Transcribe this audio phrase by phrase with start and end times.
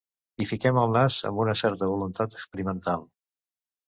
[0.39, 3.05] Hi fiquem el nas amb una certa voluntat experimental.